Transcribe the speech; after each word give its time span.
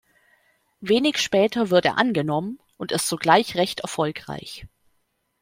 Wenig 0.79 1.19
später 1.19 1.69
wird 1.69 1.85
er 1.85 1.99
angenommen 1.99 2.57
und 2.79 2.91
ist 2.91 3.07
sogleich 3.07 3.53
recht 3.53 3.81
erfolgreich. 3.81 4.65